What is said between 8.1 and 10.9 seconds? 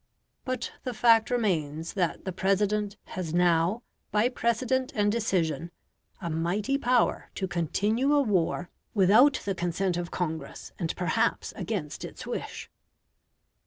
a war without the consent of Congress,